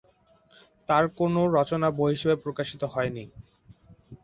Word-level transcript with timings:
তার 0.89 1.05
কোনও 1.17 1.41
রচনা 1.57 1.87
বই 1.97 2.11
হিসাবে 2.15 2.35
প্রকাশিত 2.43 2.81
হয়নি। 2.93 3.23